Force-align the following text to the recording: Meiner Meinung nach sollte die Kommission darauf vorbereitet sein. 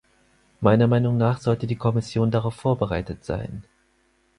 Meiner 0.61 0.87
Meinung 0.87 1.15
nach 1.17 1.37
sollte 1.39 1.67
die 1.67 1.75
Kommission 1.75 2.31
darauf 2.31 2.55
vorbereitet 2.55 3.23
sein. 3.23 3.65